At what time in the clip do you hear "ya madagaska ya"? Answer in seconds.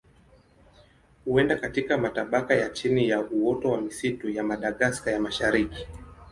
4.29-5.19